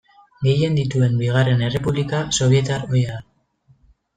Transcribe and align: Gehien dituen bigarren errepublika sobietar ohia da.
Gehien 0.45 0.77
dituen 0.77 1.19
bigarren 1.19 1.61
errepublika 1.67 2.23
sobietar 2.39 2.89
ohia 2.89 3.13
da. 3.13 3.21